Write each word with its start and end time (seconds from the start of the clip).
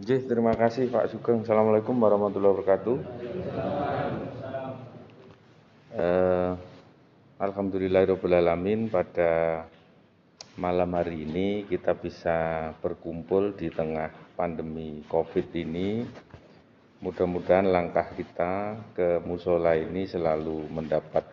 Jih, 0.00 0.22
terima 0.30 0.54
kasih 0.54 0.86
Pak 0.88 1.10
Sugeng. 1.10 1.42
Assalamualaikum 1.42 1.98
warahmatullahi 1.98 2.54
wabarakatuh. 2.54 2.96
Eh, 5.98 6.52
Alhamdulillahirrahmanirrahim 7.42 8.94
pada 8.94 9.66
malam 10.54 10.88
hari 10.94 11.26
ini 11.26 11.66
kita 11.66 11.98
bisa 11.98 12.70
berkumpul 12.78 13.58
di 13.58 13.74
tengah 13.74 14.14
pandemi 14.38 15.02
COVID 15.10 15.50
ini. 15.58 16.06
Mudah-mudahan 17.02 17.68
langkah 17.68 18.06
kita 18.14 18.78
ke 18.94 19.18
musola 19.26 19.74
ini 19.74 20.06
selalu 20.06 20.64
mendapat 20.70 21.26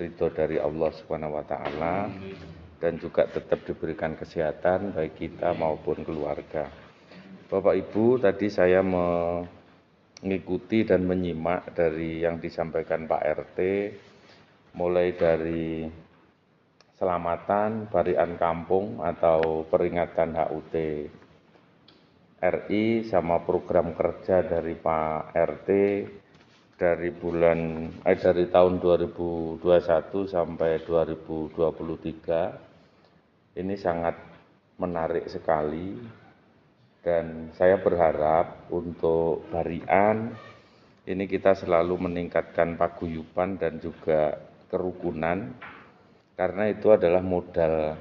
ridho 0.00 0.32
dari 0.32 0.56
Allah 0.56 0.90
Subhanahu 0.96 1.38
dan 2.84 3.00
juga 3.00 3.24
tetap 3.24 3.64
diberikan 3.64 4.12
kesehatan 4.12 4.92
baik 4.92 5.16
kita 5.16 5.56
maupun 5.56 6.04
keluarga. 6.04 6.68
Bapak 7.48 7.80
Ibu, 7.80 8.20
tadi 8.20 8.52
saya 8.52 8.84
mengikuti 8.84 10.84
dan 10.84 11.08
menyimak 11.08 11.72
dari 11.72 12.20
yang 12.20 12.36
disampaikan 12.36 13.08
Pak 13.08 13.24
RT, 13.24 13.58
mulai 14.76 15.16
dari 15.16 15.88
selamatan 17.00 17.88
barian 17.88 18.36
kampung 18.36 19.00
atau 19.00 19.64
peringatan 19.64 20.36
HUT 20.36 20.76
RI 22.44 23.08
sama 23.08 23.40
program 23.40 23.96
kerja 23.96 24.44
dari 24.44 24.76
Pak 24.76 25.32
RT 25.32 25.70
dari 26.76 27.08
bulan 27.16 27.88
eh, 28.04 28.18
dari 28.18 28.44
tahun 28.52 28.76
2021 28.82 29.62
sampai 30.28 30.84
2023 30.84 32.73
ini 33.54 33.74
sangat 33.78 34.18
menarik 34.78 35.30
sekali. 35.30 35.98
Dan 37.04 37.52
saya 37.52 37.76
berharap 37.76 38.72
untuk 38.72 39.44
Barian 39.52 40.32
ini 41.04 41.28
kita 41.28 41.52
selalu 41.52 42.08
meningkatkan 42.08 42.80
paguyuban 42.80 43.60
dan 43.60 43.76
juga 43.76 44.40
kerukunan. 44.72 45.52
Karena 46.34 46.64
itu 46.72 46.90
adalah 46.90 47.20
modal 47.20 47.94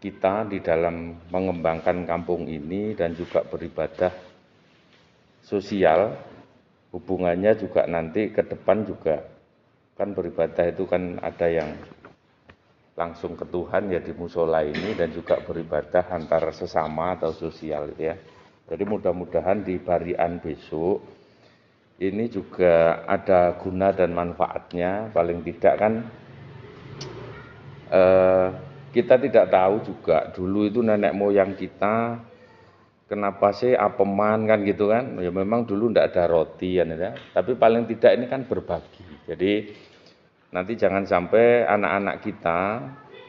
kita 0.00 0.48
di 0.48 0.58
dalam 0.64 1.20
mengembangkan 1.28 2.08
kampung 2.08 2.48
ini 2.48 2.96
dan 2.96 3.12
juga 3.12 3.44
beribadah 3.44 4.10
sosial. 5.44 6.16
Hubungannya 6.96 7.52
juga 7.60 7.84
nanti 7.84 8.32
ke 8.32 8.40
depan 8.40 8.88
juga 8.88 9.36
kan 9.96 10.12
beribadah 10.12 10.68
itu 10.68 10.84
kan 10.84 11.16
ada 11.24 11.48
yang 11.48 11.72
langsung 12.96 13.36
ke 13.36 13.44
Tuhan 13.44 13.92
ya 13.92 14.00
di 14.00 14.16
musola 14.16 14.64
ini 14.64 14.96
dan 14.96 15.12
juga 15.12 15.36
beribadah 15.44 16.08
antara 16.08 16.48
sesama 16.50 17.14
atau 17.20 17.30
sosial 17.36 17.92
ya. 18.00 18.16
Jadi 18.66 18.82
mudah-mudahan 18.82 19.62
di 19.62 19.76
barian 19.78 20.40
besok 20.40 21.04
ini 22.00 22.26
juga 22.32 23.04
ada 23.04 23.54
guna 23.60 23.92
dan 23.92 24.16
manfaatnya. 24.16 25.12
Paling 25.12 25.44
tidak 25.44 25.74
kan 25.76 25.92
eh, 27.92 28.48
kita 28.96 29.20
tidak 29.20 29.52
tahu 29.52 29.74
juga 29.84 30.32
dulu 30.32 30.64
itu 30.64 30.80
nenek 30.80 31.12
moyang 31.12 31.52
kita 31.52 32.16
kenapa 33.06 33.52
sih 33.52 33.76
apeman 33.76 34.48
kan 34.48 34.64
gitu 34.64 34.88
kan 34.88 35.20
ya 35.20 35.30
memang 35.30 35.68
dulu 35.68 35.92
tidak 35.92 36.16
ada 36.16 36.24
roti 36.32 36.80
ya 36.80 36.84
tapi 37.36 37.52
paling 37.54 37.84
tidak 37.86 38.16
ini 38.16 38.26
kan 38.26 38.48
berbagi 38.48 39.04
jadi 39.28 39.52
Nanti 40.54 40.78
jangan 40.78 41.02
sampai 41.02 41.66
anak-anak 41.66 42.22
kita, 42.22 42.60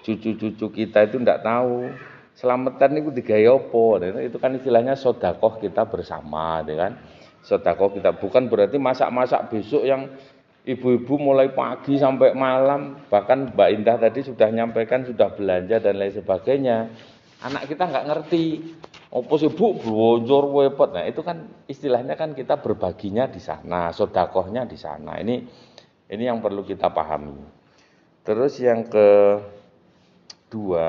cucu-cucu 0.05 0.67
kita 0.69 1.09
itu 1.09 1.17
tidak 1.17 1.41
tahu 1.41 1.89
selamatan 2.37 3.01
itu 3.01 3.09
digawe 3.09 3.57
apa. 3.57 3.85
Itu 4.21 4.37
kan 4.37 4.53
istilahnya 4.53 4.93
sodakoh 4.93 5.57
kita 5.57 5.89
bersama, 5.89 6.61
kan? 6.61 6.93
Sodakoh 7.41 7.95
kita 7.95 8.13
bukan 8.15 8.51
berarti 8.51 8.77
masak-masak 8.77 9.49
besok 9.49 9.83
yang 9.87 10.11
ibu-ibu 10.67 11.15
mulai 11.15 11.49
pagi 11.55 11.95
sampai 11.95 12.35
malam, 12.35 12.99
bahkan 13.07 13.49
Mbak 13.55 13.69
Indah 13.71 13.95
tadi 13.95 14.19
sudah 14.21 14.51
nyampaikan 14.51 15.07
sudah 15.07 15.31
belanja 15.31 15.79
dan 15.79 15.95
lain 15.95 16.11
sebagainya. 16.11 16.91
Anak 17.39 17.71
kita 17.71 17.87
nggak 17.87 18.05
ngerti, 18.09 18.45
apa 19.07 19.33
sih 19.39 19.47
bu 19.47 19.79
blonjor 19.79 20.51
wepet. 20.51 20.89
Nah 20.91 21.05
itu 21.07 21.21
kan 21.23 21.47
istilahnya 21.71 22.19
kan 22.19 22.35
kita 22.35 22.59
berbaginya 22.59 23.31
di 23.31 23.39
sana, 23.39 23.95
sodakohnya 23.95 24.67
di 24.67 24.75
sana. 24.75 25.15
Ini 25.21 25.35
ini 26.07 26.23
yang 26.27 26.39
perlu 26.39 26.63
kita 26.63 26.87
pahami. 26.87 27.35
Terus 28.23 28.59
yang 28.59 28.87
kedua, 28.87 30.87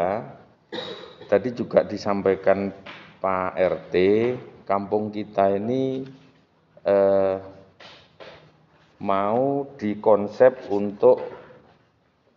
tadi 1.30 1.54
juga 1.54 1.86
disampaikan 1.86 2.70
Pak 3.18 3.52
RT, 3.58 3.94
kampung 4.66 5.10
kita 5.10 5.50
ini 5.54 6.06
eh, 6.86 7.38
mau 8.98 9.66
dikonsep 9.78 10.70
untuk 10.70 11.22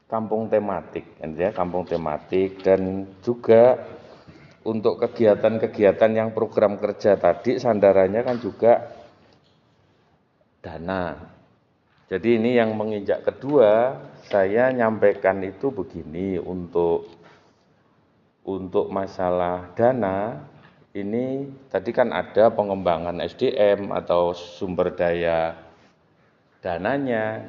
kampung 0.06 0.50
tematik, 0.52 1.18
ya, 1.18 1.50
kampung 1.56 1.88
tematik 1.88 2.62
dan 2.62 3.08
juga 3.26 3.80
untuk 4.62 5.02
kegiatan-kegiatan 5.02 6.12
yang 6.14 6.30
program 6.38 6.78
kerja 6.78 7.18
tadi 7.18 7.58
sandarannya 7.58 8.22
kan 8.22 8.38
juga 8.38 8.94
dana 10.62 11.41
jadi 12.12 12.36
ini 12.36 12.60
yang 12.60 12.76
menginjak 12.76 13.24
kedua, 13.24 13.96
saya 14.28 14.68
nyampaikan 14.76 15.40
itu 15.48 15.72
begini 15.72 16.36
untuk 16.44 17.08
untuk 18.44 18.92
masalah 18.92 19.72
dana 19.80 20.44
ini 20.92 21.48
tadi 21.72 21.96
kan 21.96 22.12
ada 22.12 22.52
pengembangan 22.52 23.16
SDM 23.24 23.96
atau 23.96 24.36
sumber 24.36 24.92
daya 24.92 25.56
dananya. 26.60 27.48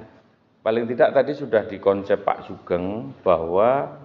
Paling 0.62 0.86
tidak 0.86 1.10
tadi 1.10 1.34
sudah 1.34 1.66
dikonsep 1.66 2.22
Pak 2.22 2.46
Sugeng 2.46 3.10
bahwa 3.26 3.98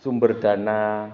sumber 0.00 0.40
dana 0.40 1.12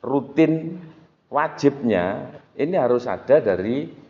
rutin 0.00 0.80
wajibnya 1.28 2.32
ini 2.56 2.80
harus 2.80 3.04
ada 3.04 3.44
dari 3.44 4.07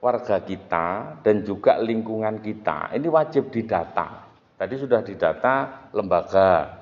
warga 0.00 0.40
kita 0.40 1.20
dan 1.20 1.44
juga 1.44 1.76
lingkungan 1.76 2.40
kita 2.40 2.92
ini 2.96 3.06
wajib 3.06 3.52
didata. 3.52 4.26
Tadi 4.56 4.74
sudah 4.76 5.00
didata 5.00 5.88
lembaga. 5.96 6.80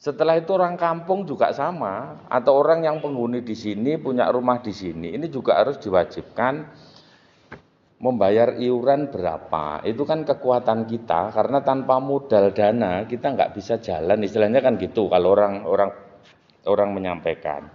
Setelah 0.00 0.40
itu 0.40 0.56
orang 0.56 0.80
kampung 0.80 1.28
juga 1.28 1.52
sama 1.52 2.24
atau 2.26 2.56
orang 2.56 2.88
yang 2.88 3.04
penghuni 3.04 3.44
di 3.44 3.52
sini 3.52 4.00
punya 4.00 4.32
rumah 4.32 4.64
di 4.64 4.72
sini 4.72 5.12
ini 5.12 5.28
juga 5.28 5.60
harus 5.60 5.76
diwajibkan 5.76 6.64
membayar 8.00 8.56
iuran 8.56 9.12
berapa. 9.12 9.84
Itu 9.84 10.08
kan 10.08 10.24
kekuatan 10.24 10.88
kita 10.88 11.36
karena 11.36 11.60
tanpa 11.60 12.00
modal 12.00 12.48
dana 12.56 13.04
kita 13.04 13.36
nggak 13.36 13.52
bisa 13.52 13.76
jalan 13.76 14.24
istilahnya 14.24 14.64
kan 14.64 14.80
gitu 14.80 15.12
kalau 15.12 15.36
orang 15.36 15.68
orang 15.68 15.90
orang 16.64 16.90
menyampaikan. 16.96 17.68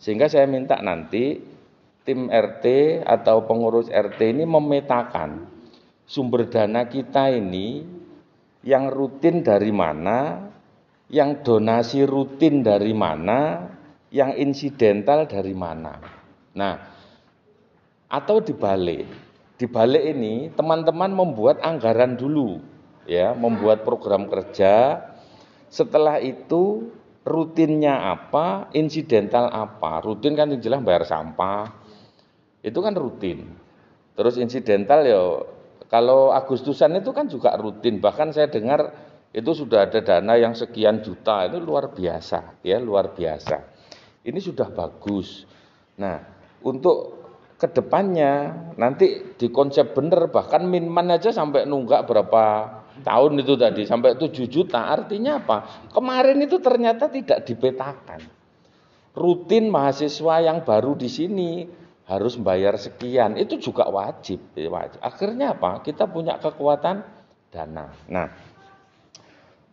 Sehingga 0.00 0.32
saya 0.32 0.48
minta 0.48 0.80
nanti 0.80 1.36
tim 2.04 2.32
RT 2.32 2.64
atau 3.04 3.44
pengurus 3.44 3.92
RT 3.92 4.34
ini 4.34 4.44
memetakan 4.48 5.46
sumber 6.10 6.50
dana 6.50 6.88
kita 6.90 7.30
ini 7.30 7.86
yang 8.66 8.92
rutin 8.92 9.40
dari 9.40 9.72
mana, 9.72 10.50
yang 11.08 11.40
donasi 11.40 12.04
rutin 12.04 12.60
dari 12.60 12.92
mana, 12.92 13.70
yang 14.12 14.36
insidental 14.36 15.24
dari 15.24 15.54
mana. 15.56 15.96
Nah, 16.56 16.74
atau 18.10 18.42
dibalik. 18.42 19.06
Dibalik 19.60 20.04
ini 20.16 20.48
teman-teman 20.56 21.12
membuat 21.12 21.60
anggaran 21.60 22.16
dulu 22.16 22.58
ya, 23.06 23.32
membuat 23.36 23.84
program 23.84 24.26
kerja. 24.26 25.04
Setelah 25.70 26.18
itu 26.18 26.90
rutinnya 27.22 28.10
apa, 28.10 28.72
insidental 28.74 29.46
apa. 29.52 30.02
Rutin 30.02 30.34
kan 30.34 30.50
jelas 30.58 30.80
bayar 30.82 31.04
sampah, 31.06 31.79
itu 32.60 32.78
kan 32.80 32.92
rutin. 32.96 33.48
Terus 34.16 34.36
insidental 34.36 35.00
ya 35.06 35.22
kalau 35.88 36.30
Agustusan 36.30 36.96
itu 37.00 37.10
kan 37.10 37.26
juga 37.26 37.56
rutin. 37.56 37.98
Bahkan 37.98 38.36
saya 38.36 38.52
dengar 38.52 38.92
itu 39.30 39.50
sudah 39.54 39.86
ada 39.86 40.02
dana 40.02 40.34
yang 40.34 40.58
sekian 40.58 41.00
juta 41.00 41.46
itu 41.46 41.62
luar 41.62 41.94
biasa 41.94 42.60
ya 42.66 42.76
luar 42.82 43.14
biasa. 43.14 43.56
Ini 44.26 44.38
sudah 44.42 44.68
bagus. 44.74 45.46
Nah 45.96 46.20
untuk 46.60 47.20
ke 47.60 47.68
depannya 47.68 48.56
nanti 48.80 49.36
di 49.36 49.52
konsep 49.52 49.92
bener 49.92 50.32
bahkan 50.32 50.64
minman 50.64 51.12
aja 51.12 51.28
sampai 51.28 51.68
nunggak 51.68 52.08
berapa 52.08 52.44
tahun 53.04 53.44
itu 53.44 53.54
tadi 53.60 53.84
sampai 53.84 54.16
7 54.16 54.48
juta 54.48 54.88
artinya 54.88 55.44
apa 55.44 55.88
kemarin 55.92 56.40
itu 56.40 56.56
ternyata 56.56 57.12
tidak 57.12 57.44
dipetakan 57.44 58.24
rutin 59.12 59.68
mahasiswa 59.68 60.40
yang 60.40 60.64
baru 60.64 60.96
di 60.96 61.08
sini 61.12 61.68
harus 62.10 62.34
bayar 62.34 62.74
sekian, 62.74 63.38
itu 63.38 63.62
juga 63.62 63.86
wajib, 63.86 64.42
ya, 64.58 64.66
wajib. 64.66 64.98
Akhirnya 64.98 65.54
apa? 65.54 65.78
Kita 65.86 66.10
punya 66.10 66.42
kekuatan 66.42 67.06
dana. 67.54 67.94
Nah, 68.10 68.26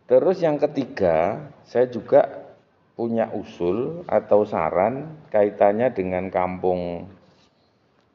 terus 0.06 0.38
yang 0.38 0.62
ketiga, 0.62 1.50
saya 1.66 1.90
juga 1.90 2.46
punya 2.94 3.34
usul 3.34 4.06
atau 4.06 4.46
saran 4.46 5.18
kaitannya 5.34 5.90
dengan 5.94 6.30
kampung 6.30 7.10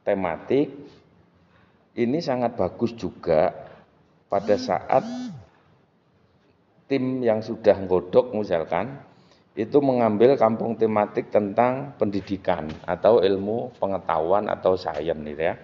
tematik 0.02 0.74
ini 1.94 2.19
sangat 2.19 2.58
bagus 2.58 2.90
juga 2.98 3.54
pada 4.26 4.58
saat 4.58 5.06
tim 6.90 7.22
yang 7.22 7.38
sudah 7.44 7.78
nggodok 7.78 8.34
misalkan 8.34 8.98
itu 9.52 9.84
mengambil 9.84 10.32
kampung 10.40 10.81
tematik 10.81 11.28
tentang 11.28 11.93
pendidikan 12.00 12.72
atau 12.88 13.20
ilmu 13.20 13.76
pengetahuan 13.76 14.49
atau 14.49 14.81
sains 14.81 15.20
gitu 15.28 15.43
ya. 15.44 15.60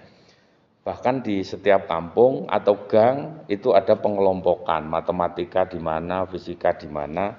Bahkan 0.84 1.24
di 1.24 1.44
setiap 1.44 1.88
kampung 1.88 2.48
atau 2.48 2.88
gang 2.88 3.44
itu 3.48 3.72
ada 3.72 3.96
pengelompokan 3.96 4.88
matematika 4.88 5.68
di 5.68 5.80
mana, 5.80 6.24
fisika 6.28 6.72
di 6.76 6.88
mana 6.88 7.36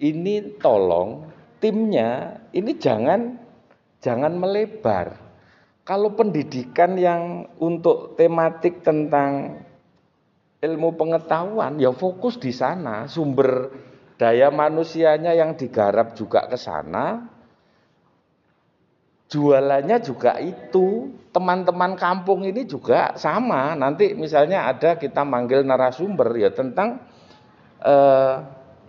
ini 0.00 0.60
tolong 0.60 1.28
timnya 1.60 2.40
ini 2.52 2.76
jangan 2.76 3.40
jangan 4.00 4.36
melebar. 4.36 5.24
Kalau 5.86 6.18
pendidikan 6.18 6.98
yang 6.98 7.46
untuk 7.62 8.18
tematik 8.18 8.82
tentang 8.82 9.62
ilmu 10.58 10.98
pengetahuan 10.98 11.78
ya 11.78 11.94
fokus 11.94 12.42
di 12.42 12.50
sana, 12.50 13.06
sumber 13.06 13.70
daya 14.16 14.48
manusianya 14.48 15.36
yang 15.36 15.56
digarap 15.56 16.16
juga 16.16 16.48
ke 16.48 16.56
sana. 16.56 17.32
Jualannya 19.26 19.98
juga 20.06 20.38
itu, 20.38 21.10
teman-teman 21.34 21.98
kampung 21.98 22.46
ini 22.46 22.62
juga 22.62 23.12
sama. 23.18 23.74
Nanti 23.74 24.14
misalnya 24.14 24.70
ada 24.70 24.94
kita 24.94 25.26
manggil 25.26 25.66
narasumber 25.66 26.30
ya 26.38 26.54
tentang 26.54 27.02
eh, 27.82 28.36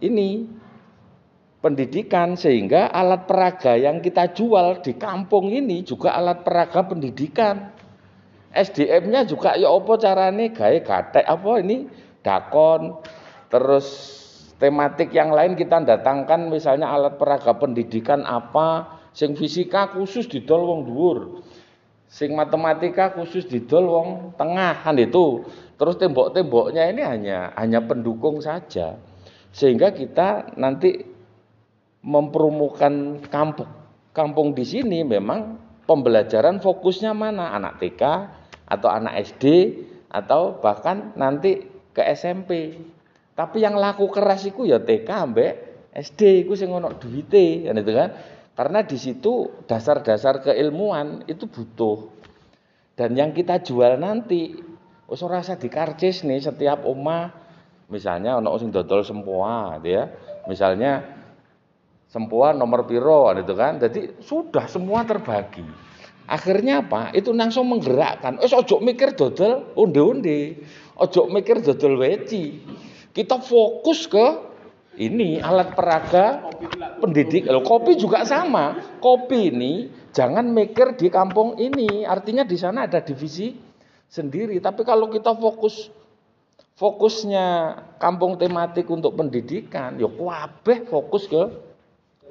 ini 0.05 0.45
pendidikan 1.57 2.37
sehingga 2.37 2.93
alat 2.93 3.25
peraga 3.25 3.73
yang 3.75 3.97
kita 3.97 4.29
jual 4.29 4.79
di 4.85 4.93
kampung 4.93 5.49
ini 5.49 5.81
juga 5.81 6.13
alat 6.13 6.45
peraga 6.45 6.85
pendidikan. 6.85 7.73
SDM-nya 8.53 9.25
juga 9.27 9.53
ya 9.57 9.69
apa 9.69 9.93
carane 9.99 10.53
gawe 10.53 10.77
gatek 10.81 11.25
apa 11.25 11.51
ini 11.61 11.85
dakon 12.25 12.97
terus 13.51 13.87
tematik 14.57 15.13
yang 15.13 15.33
lain 15.33 15.53
kita 15.53 15.81
datangkan 15.85 16.49
misalnya 16.49 16.89
alat 16.89 17.17
peraga 17.17 17.53
pendidikan 17.57 18.25
apa 18.25 18.99
sing 19.13 19.37
fisika 19.37 19.93
khusus 19.93 20.25
didol 20.25 20.65
wong 20.65 20.79
dhuwur 20.89 21.17
sing 22.09 22.33
matematika 22.33 23.13
khusus 23.13 23.45
didol 23.45 23.85
wong 23.85 24.09
tengah 24.37 24.81
kan 24.81 24.97
itu 24.97 25.45
terus 25.77 25.97
tembok-temboknya 26.01 26.89
ini 26.89 27.01
hanya 27.05 27.53
hanya 27.53 27.79
pendukung 27.85 28.41
saja 28.41 28.97
sehingga 29.57 29.89
kita 29.93 30.53
nanti 30.57 31.17
mempromokan 32.05 33.25
kampung. 33.27 33.69
Kampung 34.15 34.55
di 34.55 34.65
sini 34.65 35.03
memang 35.03 35.59
pembelajaran 35.85 36.63
fokusnya 36.63 37.11
mana? 37.13 37.53
Anak 37.53 37.83
TK 37.83 38.01
atau 38.67 38.89
anak 38.89 39.27
SD 39.27 39.75
atau 40.09 40.57
bahkan 40.63 41.13
nanti 41.19 41.67
ke 41.91 42.01
SMP. 42.15 42.79
Tapi 43.37 43.61
yang 43.61 43.77
laku 43.77 44.09
keras 44.09 44.49
itu 44.49 44.65
ya 44.65 44.81
TK 44.81 45.05
ambek 45.05 45.51
SD 45.93 46.41
iku 46.41 46.57
sing 46.57 46.73
ono 46.73 46.97
duwite 46.97 47.69
kan 47.69 47.77
itu 47.77 47.93
kan. 47.93 48.09
Karena 48.57 48.81
di 48.81 48.97
situ 48.97 49.61
dasar-dasar 49.69 50.41
keilmuan 50.41 51.21
itu 51.29 51.45
butuh. 51.45 52.09
Dan 52.97 53.13
yang 53.13 53.37
kita 53.37 53.61
jual 53.61 54.01
nanti 54.01 54.57
wis 55.05 55.21
ora 55.21 55.45
usah 55.45 55.61
dikarcis 55.61 56.25
nih 56.25 56.41
setiap 56.41 56.81
omah 56.81 57.29
misalnya 57.93 58.41
ono 58.41 58.57
sing 58.57 58.73
dodol 58.73 59.05
sempoa 59.05 59.77
gitu 59.85 60.01
ya. 60.01 60.09
Misalnya 60.49 61.05
sempuan 62.09 62.57
nomor 62.57 62.89
piro 62.89 63.29
itu 63.37 63.53
kan. 63.53 63.77
Jadi 63.77 64.17
sudah 64.17 64.65
semua 64.65 65.05
terbagi. 65.05 65.61
Akhirnya 66.25 66.81
apa? 66.81 67.13
Itu 67.13 67.37
langsung 67.37 67.69
menggerakkan. 67.69 68.41
Eh 68.41 68.49
ojo 68.49 68.81
mikir 68.81 69.13
dodol 69.13 69.77
onde-onde. 69.77 70.57
Ojo 70.97 71.29
mikir 71.29 71.61
dodol 71.61 72.01
weci. 72.01 72.65
Kita 73.17 73.41
fokus 73.41 74.05
ke 74.05 74.25
ini 75.01 75.41
alat 75.41 75.73
peraga 75.73 76.53
pendidik. 77.01 77.49
Loh, 77.49 77.65
kopi 77.65 77.97
juga 77.97 78.21
sama. 78.29 78.97
Kopi 79.01 79.49
ini 79.49 79.89
jangan 80.13 80.45
mikir 80.45 80.93
di 80.93 81.09
kampung 81.09 81.57
ini. 81.57 82.05
Artinya 82.05 82.45
di 82.45 82.53
sana 82.61 82.85
ada 82.85 83.01
divisi 83.01 83.57
sendiri. 84.05 84.61
Tapi 84.61 84.85
kalau 84.85 85.09
kita 85.09 85.33
fokus 85.33 85.89
fokusnya 86.77 87.73
kampung 87.97 88.37
tematik 88.37 88.85
untuk 88.85 89.17
pendidikan, 89.17 89.97
ya 89.97 90.05
kabeh 90.05 90.85
fokus 90.85 91.25
ke 91.25 91.41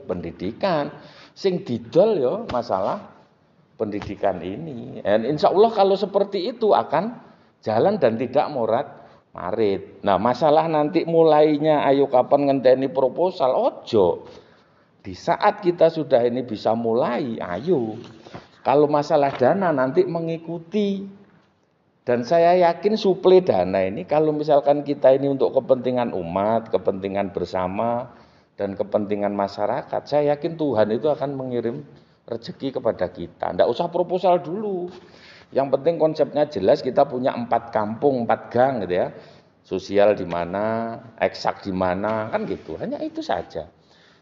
pendidikan. 0.07 0.95
Sing 1.35 1.67
didol 1.67 2.11
ya 2.15 2.35
masalah 2.55 3.11
pendidikan 3.75 4.39
ini. 4.39 5.03
Dan 5.03 5.27
insya 5.27 5.51
Allah 5.51 5.75
kalau 5.75 5.99
seperti 5.99 6.47
itu 6.47 6.71
akan 6.71 7.11
jalan 7.67 7.99
dan 7.99 8.15
tidak 8.15 8.47
morat 8.55 8.96
marit. 9.37 10.01
Nah 10.01 10.17
masalah 10.17 10.65
nanti 10.65 11.05
mulainya 11.05 11.85
ayo 11.85 12.09
kapan 12.09 12.49
ngenteni 12.49 12.89
proposal 12.89 13.53
ojo. 13.53 14.25
Di 15.05 15.13
saat 15.13 15.63
kita 15.63 15.93
sudah 15.93 16.25
ini 16.27 16.43
bisa 16.43 16.75
mulai, 16.75 17.39
ayo. 17.39 17.95
Kalau 18.65 18.91
masalah 18.91 19.31
dana 19.37 19.71
nanti 19.71 20.03
mengikuti. 20.09 21.05
Dan 22.07 22.23
saya 22.23 22.55
yakin 22.71 22.95
suplai 22.95 23.43
dana 23.43 23.83
ini 23.83 24.07
kalau 24.07 24.31
misalkan 24.31 24.87
kita 24.87 25.11
ini 25.11 25.27
untuk 25.27 25.51
kepentingan 25.59 26.15
umat, 26.15 26.71
kepentingan 26.71 27.35
bersama, 27.35 28.15
dan 28.55 28.79
kepentingan 28.79 29.35
masyarakat, 29.35 30.03
saya 30.07 30.39
yakin 30.39 30.55
Tuhan 30.55 30.89
itu 30.95 31.11
akan 31.11 31.35
mengirim 31.35 31.83
rezeki 32.31 32.79
kepada 32.79 33.11
kita. 33.11 33.53
Tidak 33.55 33.69
usah 33.69 33.91
proposal 33.91 34.39
dulu. 34.39 34.87
Yang 35.55 35.79
penting 35.79 35.95
konsepnya 36.03 36.45
jelas 36.51 36.83
kita 36.83 37.07
punya 37.07 37.35
empat 37.35 37.71
kampung, 37.71 38.27
empat 38.27 38.41
gang 38.51 38.83
gitu 38.83 38.95
ya. 39.07 39.09
Sosial 39.67 40.15
di 40.15 40.27
mana, 40.27 40.99
eksak 41.19 41.67
di 41.67 41.75
mana, 41.75 42.31
kan 42.31 42.47
gitu. 42.47 42.79
Hanya 42.79 43.03
itu 43.03 43.19
saja. 43.19 43.67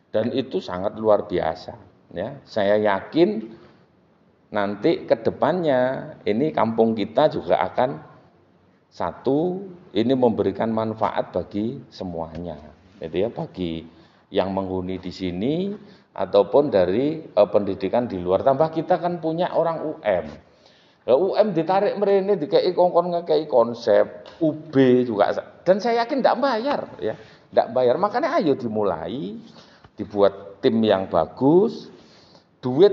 Dan 0.08 0.32
itu 0.32 0.60
sangat 0.60 0.96
luar 0.96 1.28
biasa. 1.28 1.76
Ya, 2.14 2.38
saya 2.46 2.78
yakin 2.78 3.50
nanti 4.54 5.02
ke 5.02 5.18
depannya 5.18 6.14
ini 6.22 6.54
kampung 6.54 6.94
kita 6.94 7.26
juga 7.26 7.58
akan 7.66 7.98
satu 8.86 9.66
ini 9.90 10.14
memberikan 10.14 10.70
manfaat 10.70 11.34
bagi 11.34 11.82
semuanya. 11.90 12.56
Gitu 13.02 13.26
ya, 13.26 13.28
bagi 13.28 13.84
yang 14.30 14.54
menghuni 14.54 15.02
di 15.02 15.10
sini 15.10 15.74
ataupun 16.14 16.70
dari 16.70 17.20
uh, 17.34 17.48
pendidikan 17.50 18.06
di 18.06 18.22
luar. 18.22 18.46
Tambah 18.46 18.70
kita 18.70 19.02
kan 19.02 19.18
punya 19.18 19.50
orang 19.50 19.82
UM. 19.82 20.26
Nah, 21.04 21.16
UM 21.20 21.52
ditarik 21.52 22.00
merene 22.00 22.40
dikai 22.40 22.72
kongkon 22.72 23.12
ngekei 23.12 23.44
konsep, 23.44 24.24
UB 24.40 24.72
juga 25.04 25.36
dan 25.64 25.76
saya 25.76 26.04
yakin 26.04 26.24
tidak 26.24 26.40
bayar 26.40 26.80
ya. 26.96 27.14
Tidak 27.52 27.70
bayar. 27.76 28.00
Makanya 28.00 28.40
ayo 28.40 28.56
dimulai 28.56 29.36
dibuat 30.00 30.64
tim 30.64 30.80
yang 30.80 31.06
bagus, 31.12 31.92
duit 32.64 32.92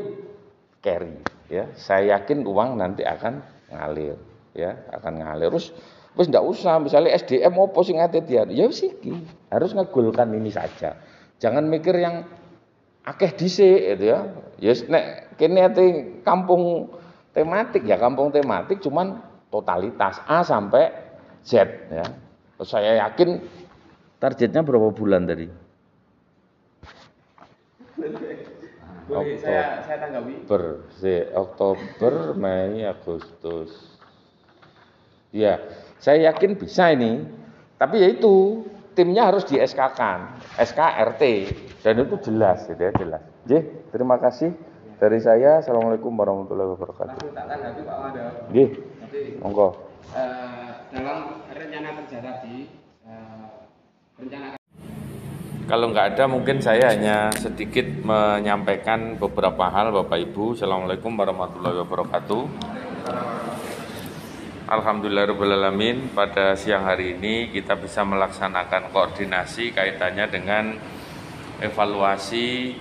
carry 0.84 1.18
ya. 1.48 1.72
Saya 1.80 2.20
yakin 2.20 2.44
uang 2.44 2.77
nanti 2.77 3.08
akan 3.08 3.39
ngalir 3.72 4.20
ya, 4.53 4.75
akan 4.91 5.24
ngalir. 5.24 5.50
Terus 5.56 5.72
Wis 6.12 6.27
ndak 6.27 6.44
usah, 6.44 6.75
misalnya 6.84 7.15
SDM 7.15 7.56
opo 7.56 7.88
sing 7.88 8.03
ate. 8.03 8.20
Ya 8.27 8.44
wis 8.68 8.84
iki, 8.84 9.15
harus 9.48 9.72
ngegulkan 9.72 10.27
ini 10.36 10.51
saja. 10.51 11.00
Jangan 11.39 11.72
mikir 11.72 11.96
yang 11.96 12.27
akeh 13.08 13.32
dhisik 13.32 13.96
gitu 13.96 14.12
ya. 14.12 14.27
Ya 14.60 14.74
nek 14.91 15.32
ate 15.39 16.20
kampung 16.27 16.91
tematik 17.31 17.83
ya 17.88 17.95
kampung 18.00 18.31
tematik 18.31 18.83
cuman 18.83 19.19
totalitas 19.51 20.19
A 20.27 20.43
sampai 20.43 20.91
Z 21.43 21.65
ya. 21.91 22.05
Saya 22.61 23.09
yakin 23.09 23.41
targetnya 24.21 24.61
berapa 24.61 24.93
bulan 24.93 25.25
tadi? 25.25 25.50
Boleh 29.09 29.35
saya 29.41 29.81
saya 29.83 29.97
tanggapi. 30.07 30.45
Oktober, 30.45 30.63
Oktober, 31.35 32.13
Mei, 32.38 32.85
Agustus. 32.85 33.97
Ya, 35.33 35.57
saya 35.97 36.31
yakin 36.31 36.55
bisa 36.55 36.93
ini. 36.93 37.25
Tapi 37.81 37.97
ya 37.97 38.13
itu 38.13 38.61
timnya 38.93 39.33
harus 39.33 39.41
di 39.50 39.57
SK 39.57 39.81
kan, 39.97 40.38
SK 40.61 40.79
RT 41.17 41.23
dan 41.81 41.97
itu 41.97 42.15
jelas 42.29 42.69
gitu 42.69 42.77
ya 42.77 42.93
jelas. 42.93 43.23
J, 43.50 43.51
terima 43.89 44.21
kasih 44.21 44.53
dari 45.01 45.17
saya. 45.17 45.58
Assalamualaikum 45.58 46.13
warahmatullahi 46.13 46.77
wabarakatuh. 46.77 47.17
J, 48.53 48.58
monggo. 49.41 49.74
Uh, 50.13 50.70
dalam 50.93 51.41
rencana 51.50 51.89
kerja 51.98 52.17
tadi, 52.22 52.70
uh, 53.10 53.65
rencana 54.22 54.53
kalau 55.65 55.88
nggak 55.88 56.13
ada 56.13 56.27
mungkin 56.27 56.60
saya 56.60 56.91
hanya 56.91 57.31
sedikit 57.31 57.88
menyampaikan 58.03 59.15
beberapa 59.15 59.72
hal 59.72 59.96
Bapak 59.96 60.20
Ibu. 60.20 60.53
Assalamualaikum 60.60 61.15
warahmatullahi 61.15 61.79
wabarakatuh. 61.88 62.43
Alhamdulillahirrahmanirrahim 64.67 66.12
pada 66.12 66.60
siang 66.60 66.84
hari 66.84 67.15
ini 67.15 67.55
kita 67.55 67.79
bisa 67.79 68.03
melaksanakan 68.03 68.91
koordinasi 68.91 69.72
kaitannya 69.72 70.27
dengan 70.27 70.75
evaluasi 71.63 72.75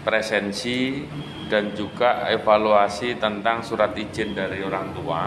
presensi 0.00 1.04
dan 1.50 1.74
juga 1.74 2.30
evaluasi 2.30 3.18
tentang 3.18 3.60
surat 3.60 3.92
izin 3.98 4.32
dari 4.32 4.62
orang 4.62 4.86
tua. 4.94 5.22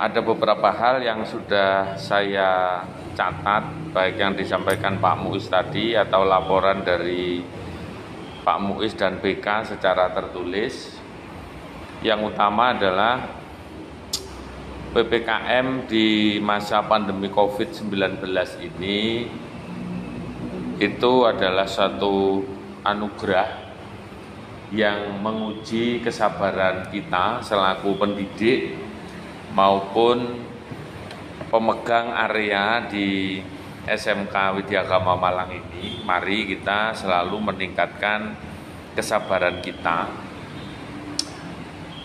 Ada 0.00 0.24
beberapa 0.24 0.72
hal 0.72 1.04
yang 1.04 1.28
sudah 1.28 1.92
saya 2.00 2.80
catat, 3.12 3.92
baik 3.92 4.16
yang 4.16 4.32
disampaikan 4.32 4.96
Pak 4.96 5.16
Muiz 5.20 5.52
tadi 5.52 5.92
atau 5.92 6.24
laporan 6.24 6.80
dari 6.80 7.44
Pak 8.40 8.58
Muiz 8.64 8.96
dan 8.96 9.20
BK 9.20 9.76
secara 9.76 10.08
tertulis. 10.16 10.96
Yang 12.00 12.32
utama 12.32 12.72
adalah 12.72 13.40
PPKM 14.96 15.84
di 15.84 16.40
masa 16.40 16.80
pandemi 16.82 17.28
COVID-19 17.28 18.24
ini 18.64 19.28
itu 20.80 21.12
adalah 21.28 21.68
satu 21.68 22.40
anugerah 22.86 23.70
yang 24.70 25.18
menguji 25.18 25.98
kesabaran 25.98 26.86
kita 26.94 27.42
selaku 27.42 27.98
pendidik 27.98 28.78
maupun 29.50 30.46
pemegang 31.50 32.14
area 32.14 32.86
di 32.86 33.42
SMK 33.90 34.62
Widyagama 34.62 35.18
Malang 35.18 35.50
ini, 35.50 36.06
mari 36.06 36.46
kita 36.46 36.94
selalu 36.94 37.42
meningkatkan 37.42 38.38
kesabaran 38.94 39.58
kita. 39.58 40.06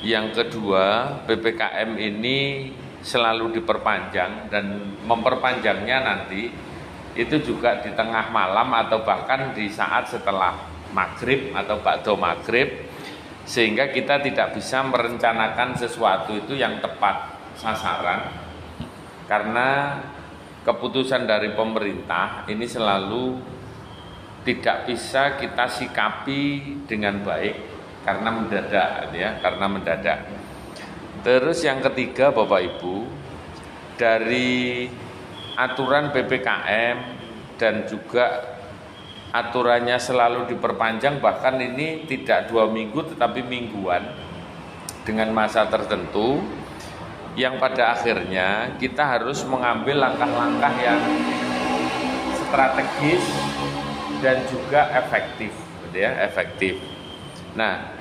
Yang 0.02 0.42
kedua, 0.42 1.18
PPKM 1.30 1.94
ini 1.98 2.70
selalu 3.06 3.62
diperpanjang 3.62 4.50
dan 4.50 4.98
memperpanjangnya 5.06 5.98
nanti 6.02 6.50
itu 7.16 7.40
juga 7.40 7.80
di 7.80 7.96
tengah 7.96 8.28
malam 8.30 8.76
atau 8.76 9.02
bahkan 9.08 9.56
di 9.56 9.72
saat 9.72 10.12
setelah 10.12 10.56
maghrib 10.92 11.56
atau 11.56 11.80
bakdo 11.80 12.20
maghrib 12.20 12.88
sehingga 13.48 13.90
kita 13.90 14.20
tidak 14.20 14.56
bisa 14.56 14.84
merencanakan 14.84 15.80
sesuatu 15.80 16.36
itu 16.36 16.60
yang 16.60 16.84
tepat. 16.84 17.36
Sasaran 17.56 18.36
karena 19.32 19.96
keputusan 20.68 21.24
dari 21.24 21.56
pemerintah 21.56 22.44
ini 22.52 22.68
selalu 22.68 23.40
tidak 24.44 24.84
bisa 24.84 25.40
kita 25.40 25.64
sikapi 25.64 26.76
dengan 26.84 27.24
baik 27.24 27.56
karena 28.04 28.30
mendadak 28.30 29.10
ya 29.16 29.40
karena 29.40 29.66
mendadak. 29.72 30.20
Terus 31.24 31.64
yang 31.64 31.80
ketiga 31.80 32.30
Bapak 32.30 32.62
Ibu 32.62 33.08
dari 33.96 34.86
aturan 35.56 36.12
PPKM 36.12 36.98
dan 37.56 37.88
juga 37.88 38.56
aturannya 39.32 40.00
selalu 40.00 40.48
diperpanjang 40.52 41.20
bahkan 41.20 41.60
ini 41.60 42.08
tidak 42.08 42.48
dua 42.52 42.68
minggu 42.72 43.16
tetapi 43.16 43.44
mingguan 43.44 44.04
dengan 45.04 45.32
masa 45.32 45.68
tertentu 45.68 46.40
yang 47.36 47.60
pada 47.60 47.96
akhirnya 47.96 48.80
kita 48.80 49.04
harus 49.04 49.44
mengambil 49.44 50.08
langkah-langkah 50.08 50.74
yang 50.80 51.02
strategis 52.48 53.24
dan 54.24 54.40
juga 54.48 54.88
efektif, 54.96 55.52
gitu 55.84 55.98
ya, 56.00 56.12
efektif. 56.24 56.80
Nah, 57.60 57.95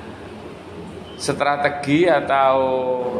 strategi 1.16 2.10
atau 2.10 2.56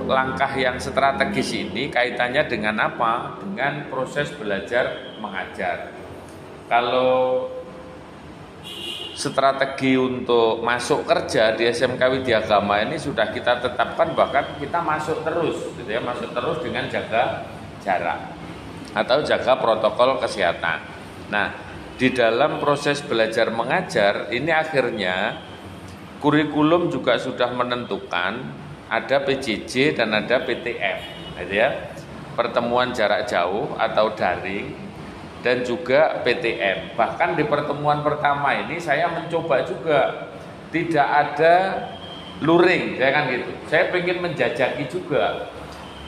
langkah 0.05 0.51
yang 0.59 0.77
strategis 0.83 1.55
ini 1.55 1.89
kaitannya 1.89 2.43
dengan 2.47 2.77
apa? 2.83 3.39
Dengan 3.41 3.87
proses 3.89 4.35
belajar 4.35 5.17
mengajar. 5.23 5.95
Kalau 6.67 7.47
strategi 9.15 9.95
untuk 9.95 10.59
masuk 10.65 11.07
kerja 11.07 11.55
di 11.55 11.71
SMK 11.71 12.03
Widyagama 12.03 12.83
ini 12.83 12.99
sudah 12.99 13.31
kita 13.31 13.63
tetapkan 13.63 14.11
bahkan 14.13 14.59
kita 14.59 14.83
masuk 14.83 15.23
terus 15.23 15.71
gitu 15.79 15.87
ya 15.87 16.03
masuk 16.03 16.35
terus 16.35 16.59
dengan 16.65 16.91
jaga 16.91 17.47
jarak 17.85 18.35
atau 18.95 19.23
jaga 19.23 19.59
protokol 19.59 20.19
kesehatan. 20.19 20.79
Nah, 21.31 21.51
di 21.95 22.11
dalam 22.11 22.59
proses 22.59 23.03
belajar 23.07 23.55
mengajar 23.55 24.35
ini 24.35 24.51
akhirnya 24.51 25.39
kurikulum 26.25 26.89
juga 26.89 27.21
sudah 27.21 27.53
menentukan 27.53 28.41
ada 28.89 29.17
PJJ 29.21 30.01
dan 30.01 30.17
ada 30.17 30.41
PTM 30.41 30.99
gitu 31.37 31.53
ya. 31.53 31.93
Pertemuan 32.33 32.97
jarak 32.97 33.29
jauh 33.29 33.77
atau 33.77 34.17
daring 34.17 34.73
dan 35.45 35.61
juga 35.61 36.25
PTM. 36.25 36.97
Bahkan 36.97 37.37
di 37.37 37.45
pertemuan 37.45 38.01
pertama 38.01 38.57
ini 38.57 38.81
saya 38.81 39.13
mencoba 39.13 39.69
juga 39.69 40.33
tidak 40.73 41.05
ada 41.05 41.55
luring, 42.41 42.97
saya 42.97 43.11
kan 43.13 43.25
gitu. 43.29 43.53
Saya 43.69 43.93
ingin 43.93 44.19
menjajaki 44.25 44.89
juga, 44.89 45.53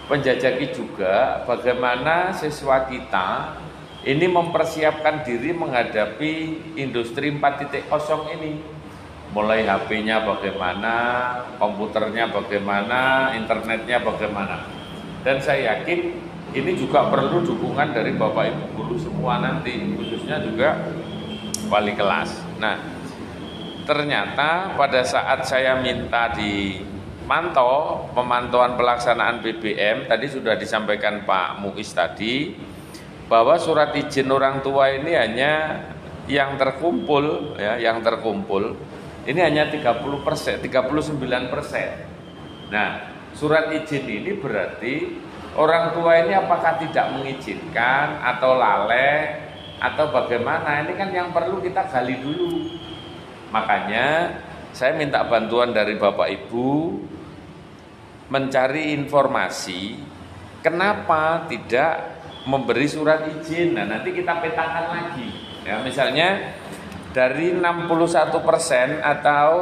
menjajaki 0.08 0.72
juga 0.72 1.44
bagaimana 1.44 2.32
siswa 2.32 2.88
kita 2.88 3.60
ini 4.08 4.26
mempersiapkan 4.26 5.22
diri 5.28 5.52
menghadapi 5.52 6.32
industri 6.80 7.30
4.0 7.30 7.84
ini. 8.40 8.75
Mulai 9.36 9.68
HP-nya 9.68 10.24
bagaimana, 10.24 10.94
komputernya 11.60 12.32
bagaimana, 12.32 13.30
internetnya 13.36 14.00
bagaimana. 14.00 14.64
Dan 15.20 15.44
saya 15.44 15.76
yakin 15.76 16.16
ini 16.56 16.72
juga 16.72 17.12
perlu 17.12 17.44
dukungan 17.44 17.92
dari 17.92 18.16
Bapak 18.16 18.48
Ibu 18.48 18.64
guru 18.80 18.96
semua 18.96 19.36
nanti, 19.44 19.76
khususnya 19.92 20.40
juga 20.40 20.88
wali 21.68 21.92
kelas. 21.92 22.32
Nah, 22.56 22.80
ternyata 23.84 24.72
pada 24.72 25.04
saat 25.04 25.44
saya 25.44 25.84
minta 25.84 26.32
di 26.32 26.80
mantau 27.26 28.06
pemantauan 28.14 28.78
pelaksanaan 28.78 29.42
BBM 29.42 30.06
tadi 30.06 30.26
sudah 30.30 30.54
disampaikan 30.54 31.26
Pak 31.26 31.58
Muiz 31.58 31.90
tadi 31.90 32.54
bahwa 33.26 33.58
surat 33.58 33.90
izin 33.98 34.30
orang 34.30 34.62
tua 34.62 34.94
ini 34.94 35.12
hanya 35.18 35.82
yang 36.30 36.54
terkumpul 36.54 37.58
ya 37.58 37.78
yang 37.82 38.02
terkumpul 38.02 38.78
ini 39.26 39.40
hanya 39.42 39.66
30 39.66 40.22
persen 40.22 40.62
39 40.62 41.52
persen. 41.52 41.90
Nah 42.70 43.10
surat 43.34 43.74
izin 43.74 44.06
ini 44.06 44.38
berarti 44.38 44.94
orang 45.58 45.92
tua 45.92 46.22
ini 46.22 46.32
apakah 46.32 46.78
tidak 46.78 47.10
mengizinkan 47.12 48.22
atau 48.22 48.54
lalai 48.54 49.44
atau 49.82 50.08
bagaimana? 50.14 50.86
Ini 50.86 50.92
kan 50.94 51.10
yang 51.10 51.28
perlu 51.34 51.58
kita 51.58 51.90
gali 51.90 52.16
dulu. 52.22 52.80
Makanya 53.50 54.38
saya 54.70 54.94
minta 54.94 55.26
bantuan 55.26 55.74
dari 55.74 55.98
Bapak 55.98 56.28
Ibu 56.30 56.70
mencari 58.30 58.94
informasi 58.94 59.96
kenapa 60.62 61.46
tidak 61.50 62.14
memberi 62.46 62.86
surat 62.86 63.26
izin. 63.26 63.74
Nah 63.74 63.90
nanti 63.90 64.14
kita 64.14 64.38
petakan 64.38 64.86
lagi. 64.90 65.28
Ya 65.66 65.82
misalnya 65.82 66.54
dari 67.16 67.56
61% 67.56 69.00
atau 69.00 69.52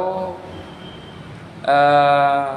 eh, 1.63 2.51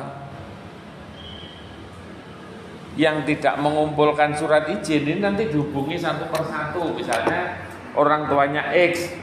yang 2.98 3.22
tidak 3.22 3.54
mengumpulkan 3.62 4.34
surat 4.34 4.66
izin 4.66 5.06
ini 5.06 5.22
nanti 5.22 5.46
dihubungi 5.46 5.94
satu 5.94 6.26
persatu. 6.26 6.98
Misalnya 6.98 7.62
orang 7.94 8.26
tuanya 8.26 8.74
X 8.74 9.14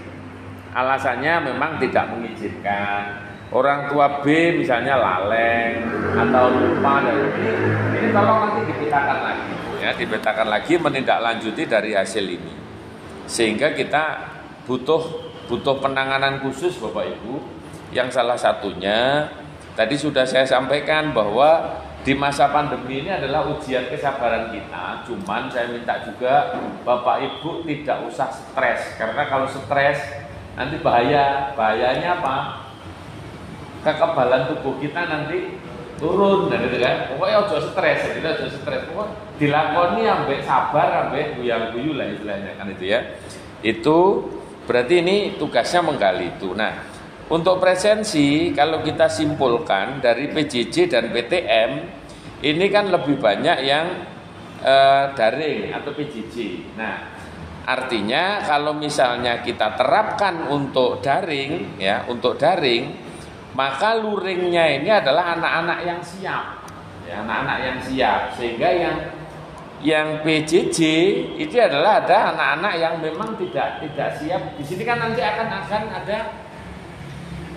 alasannya 0.72 1.51
memang 1.51 1.75
tidak 1.84 2.08
mengizinkan. 2.15 3.27
Orang 3.51 3.91
tua 3.91 4.24
B 4.24 4.55
misalnya 4.55 4.96
laleng 4.96 5.91
atau 6.15 6.55
lupa 6.55 7.03
dan 7.03 7.20
ini 8.00 8.10
tolong 8.15 8.39
nanti 8.48 8.62
dipetakan 8.72 9.17
lagi 9.27 9.51
ya. 9.84 9.91
Dipetakan 9.91 10.48
lagi 10.48 10.74
menindaklanjuti 10.79 11.63
dari 11.67 11.91
hasil 11.91 12.24
ini. 12.24 12.53
Sehingga 13.27 13.75
kita 13.75 14.03
butuh 14.63 15.35
butuh 15.46 15.78
penanganan 15.82 16.42
khusus 16.42 16.78
Bapak 16.82 17.06
Ibu 17.18 17.42
yang 17.94 18.10
salah 18.10 18.36
satunya 18.36 19.30
tadi 19.78 19.96
sudah 19.96 20.25
saya 20.25 20.48
sampaikan 20.48 21.14
bahwa 21.14 21.82
di 22.06 22.14
masa 22.14 22.54
pandemi 22.54 23.02
ini 23.02 23.10
adalah 23.10 23.50
ujian 23.50 23.90
kesabaran 23.90 24.54
kita. 24.54 25.02
Cuman 25.10 25.50
saya 25.50 25.74
minta 25.74 26.06
juga 26.06 26.54
Bapak 26.86 27.18
Ibu 27.18 27.66
tidak 27.66 28.06
usah 28.06 28.30
stres 28.30 28.94
karena 29.02 29.25
kalau 29.25 29.50
stres 29.50 29.98
nanti 30.54 30.78
bahaya. 30.86 31.50
Bahayanya 31.58 32.22
apa? 32.22 32.38
Kekebalan 33.82 34.54
tubuh 34.54 34.78
kita 34.78 35.10
nanti 35.10 35.58
turun 35.98 36.54
dan 36.54 36.70
gitu 36.70 36.78
kan. 36.78 37.10
Pokoknya 37.10 37.36
ojo 37.42 37.58
stres, 37.74 38.00
tidak 38.06 38.38
ojo 38.38 38.48
stres. 38.54 38.82
Pokoknya 38.86 39.14
dilakoni 39.42 40.02
ambek 40.06 40.40
sabar, 40.46 41.10
ambek 41.10 41.42
buyang 41.42 41.74
guyu 41.74 41.98
lah 41.98 42.06
istilahnya 42.06 42.54
kan 42.54 42.70
itu 42.70 42.86
ya. 42.86 43.00
Itu 43.66 44.30
berarti 44.65 45.01
ini 45.01 45.15
tugasnya 45.39 45.81
menggali 45.86 46.36
itu. 46.38 46.53
Nah, 46.57 46.74
untuk 47.31 47.57
presensi, 47.57 48.53
kalau 48.53 48.81
kita 48.86 49.10
simpulkan 49.10 50.01
dari 50.01 50.29
PJJ 50.29 50.91
dan 50.91 51.10
PTM, 51.10 51.72
ini 52.45 52.65
kan 52.69 52.89
lebih 52.91 53.17
banyak 53.17 53.57
yang 53.65 53.86
uh, 54.62 55.13
daring 55.15 55.74
atau 55.74 55.89
PJJ. 55.95 56.36
Nah, 56.77 57.15
Artinya 57.65 58.45
kalau 58.45 58.77
misalnya 58.77 59.41
kita 59.41 59.74
terapkan 59.74 60.45
untuk 60.53 61.01
daring 61.01 61.81
ya, 61.81 62.05
untuk 62.05 62.38
daring, 62.38 62.93
maka 63.57 63.98
luringnya 63.98 64.69
ini 64.77 64.89
adalah 64.93 65.34
anak-anak 65.34 65.79
yang 65.81 65.98
siap. 65.98 66.62
Ya, 67.10 67.25
anak-anak 67.25 67.57
yang 67.65 67.77
siap 67.81 68.22
sehingga 68.38 68.69
yang 68.69 68.98
yang 69.84 70.24
PJJ 70.24 70.79
itu 71.36 71.55
adalah 71.60 72.03
ada 72.03 72.32
anak-anak 72.32 72.74
yang 72.79 72.94
memang 73.03 73.36
tidak 73.36 73.84
tidak 73.84 74.10
siap. 74.15 74.41
Di 74.55 74.63
sini 74.63 74.84
kan 74.88 75.01
nanti 75.01 75.20
akan 75.20 75.48
akan 75.65 75.84
ada 75.91 76.17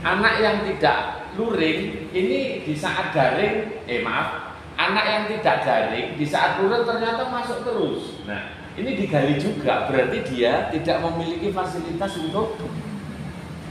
anak 0.02 0.34
yang 0.42 0.56
tidak 0.66 1.30
luring. 1.38 2.10
Ini 2.10 2.66
di 2.66 2.74
saat 2.74 3.14
daring, 3.14 3.86
eh 3.86 4.02
maaf, 4.02 4.58
anak 4.74 5.04
yang 5.06 5.24
tidak 5.38 5.56
daring 5.62 6.18
di 6.18 6.26
saat 6.26 6.58
luring 6.58 6.82
ternyata 6.82 7.30
masuk 7.30 7.62
terus. 7.62 8.22
Nah, 8.26 8.58
ini 8.78 8.94
digali 8.94 9.34
juga. 9.38 9.86
Berarti 9.90 10.18
dia 10.26 10.70
tidak 10.70 11.02
memiliki 11.02 11.50
fasilitas 11.50 12.14
untuk 12.18 12.58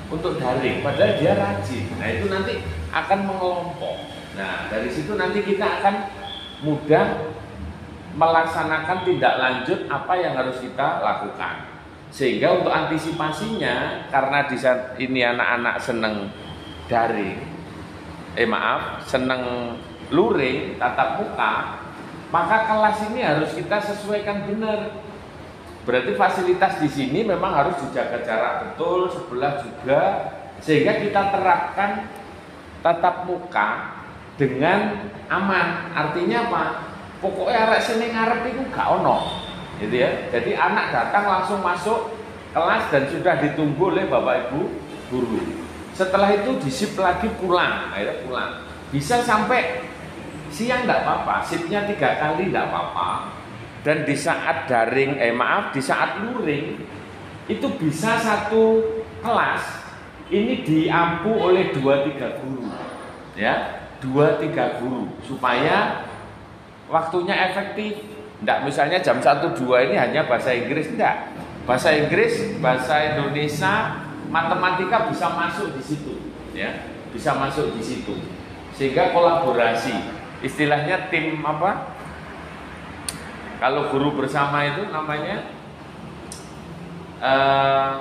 untuk 0.08 0.40
daring. 0.40 0.84
Padahal 0.84 1.20
dia 1.20 1.36
rajin. 1.36 1.84
Nah 2.00 2.08
itu 2.12 2.26
nanti 2.32 2.54
akan 2.92 3.20
mengelompok. 3.28 3.98
Nah 4.36 4.72
dari 4.72 4.90
situ 4.92 5.16
nanti 5.16 5.44
kita 5.44 5.84
akan 5.84 5.96
mudah 6.64 7.37
melaksanakan 8.18 9.06
tindak 9.06 9.38
lanjut 9.38 9.86
apa 9.86 10.14
yang 10.18 10.34
harus 10.34 10.58
kita 10.58 11.06
lakukan 11.06 11.70
sehingga 12.10 12.58
untuk 12.58 12.74
antisipasinya 12.74 14.10
karena 14.10 14.50
di 14.50 14.58
saat 14.58 14.98
ini 14.98 15.22
anak-anak 15.22 15.76
seneng 15.78 16.34
daring 16.90 17.38
eh 18.34 18.48
maaf 18.48 19.06
seneng 19.06 19.76
luring 20.10 20.80
tatap 20.82 21.22
muka 21.22 21.88
maka 22.28 22.68
kelas 22.68 22.98
ini 23.12 23.24
harus 23.24 23.56
kita 23.56 23.80
sesuaikan 23.80 24.44
benar. 24.44 25.00
Berarti 25.88 26.20
fasilitas 26.20 26.84
di 26.84 26.90
sini 26.92 27.24
memang 27.24 27.56
harus 27.56 27.80
dijaga 27.80 28.20
jarak 28.28 28.54
betul, 28.68 29.08
sebelah 29.08 29.64
juga 29.64 30.02
sehingga 30.60 31.00
kita 31.00 31.32
terapkan 31.32 32.12
tatap 32.84 33.24
muka 33.24 33.96
dengan 34.36 35.08
aman. 35.32 35.96
Artinya 35.96 36.52
apa? 36.52 36.64
Pokoknya 37.18 37.70
arek 37.70 37.82
sini 37.82 38.14
ngarep 38.14 38.42
itu 38.50 38.62
gak 38.70 38.88
ono. 39.02 39.46
Gitu 39.82 39.96
ya. 39.98 40.10
Jadi 40.34 40.54
anak 40.54 40.94
datang 40.94 41.26
langsung 41.26 41.60
masuk 41.62 42.14
kelas 42.54 42.84
dan 42.90 43.04
sudah 43.10 43.36
ditunggu 43.42 43.94
oleh 43.94 44.06
Bapak 44.10 44.50
Ibu 44.50 44.62
guru. 45.14 45.40
Setelah 45.98 46.30
itu 46.34 46.62
disip 46.62 46.94
lagi 46.98 47.26
pulang, 47.42 47.90
akhirnya 47.90 48.22
pulang. 48.22 48.52
Bisa 48.94 49.22
sampai 49.26 49.82
siang 50.54 50.86
tidak 50.86 51.04
apa-apa, 51.04 51.44
sipnya 51.44 51.90
tiga 51.90 52.22
kali 52.22 52.54
tidak 52.54 52.70
apa-apa. 52.70 53.34
Dan 53.82 54.06
di 54.06 54.14
saat 54.14 54.70
daring, 54.70 55.18
eh 55.18 55.34
maaf, 55.34 55.74
di 55.74 55.82
saat 55.82 56.22
luring 56.22 56.82
itu 57.48 57.68
bisa 57.80 58.20
satu 58.20 58.84
kelas 59.24 59.64
ini 60.28 60.60
diampu 60.68 61.32
oleh 61.32 61.72
dua 61.72 62.04
tiga 62.04 62.36
guru, 62.44 62.68
ya 63.40 63.80
dua 64.04 64.36
tiga 64.44 64.76
guru 64.84 65.08
supaya 65.24 66.04
waktunya 66.88 67.36
efektif. 67.52 68.04
Tidak 68.38 68.60
misalnya 68.64 69.02
jam 69.02 69.18
satu 69.18 69.50
dua 69.58 69.90
ini 69.90 69.98
hanya 69.98 70.30
bahasa 70.30 70.54
Inggris, 70.54 70.94
tidak. 70.94 71.34
Bahasa 71.66 71.90
Inggris, 71.90 72.62
bahasa 72.62 73.18
Indonesia, 73.18 73.98
matematika 74.30 75.10
bisa 75.10 75.28
masuk 75.34 75.74
di 75.74 75.84
situ, 75.84 76.14
ya 76.54 76.86
bisa 77.12 77.34
masuk 77.34 77.74
di 77.74 77.82
situ 77.82 78.14
sehingga 78.78 79.10
kolaborasi 79.10 79.94
istilahnya 80.46 81.10
tim 81.10 81.42
apa? 81.42 81.98
Kalau 83.58 83.90
guru 83.90 84.22
bersama 84.22 84.70
itu 84.70 84.86
namanya 84.94 85.50
uh, 87.18 87.92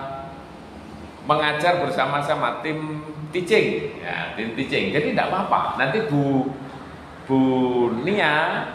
mengajar 1.25 1.81
bersama-sama 1.81 2.61
tim 2.61 3.00
teaching, 3.33 3.97
ya, 4.05 4.37
tim 4.37 4.52
teaching. 4.52 4.93
Jadi 4.93 5.16
tidak 5.16 5.33
apa-apa. 5.33 5.81
Nanti 5.81 6.05
Bu 6.12 6.52
Bu 7.26 7.39
Nia 8.06 8.67